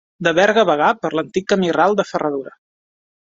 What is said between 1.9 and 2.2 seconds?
de